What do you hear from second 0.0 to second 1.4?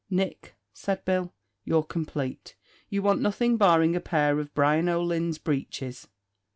"Nick," said Bill,